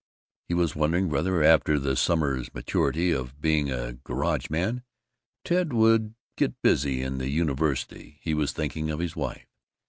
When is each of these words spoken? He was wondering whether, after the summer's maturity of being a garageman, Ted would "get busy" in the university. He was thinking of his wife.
He 0.47 0.55
was 0.55 0.75
wondering 0.75 1.09
whether, 1.09 1.43
after 1.43 1.77
the 1.77 1.95
summer's 1.95 2.51
maturity 2.55 3.11
of 3.11 3.39
being 3.39 3.69
a 3.69 3.99
garageman, 4.03 4.81
Ted 5.45 5.73
would 5.73 6.15
"get 6.35 6.59
busy" 6.63 7.03
in 7.03 7.19
the 7.19 7.29
university. 7.29 8.17
He 8.23 8.33
was 8.33 8.51
thinking 8.51 8.89
of 8.89 8.97
his 8.97 9.15
wife. 9.15 9.45